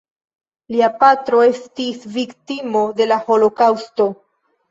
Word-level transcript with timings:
Lia 0.75 0.87
patro 1.03 1.41
estis 1.49 2.07
viktimo 2.15 2.81
de 3.01 3.09
la 3.13 3.19
holokaŭsto. 3.27 4.09